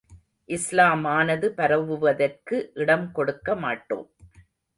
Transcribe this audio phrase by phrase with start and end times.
[0.49, 4.07] இஸ்லாமானது பரவுவதற்கு இடம் கொடுக்க மாட்டோம்.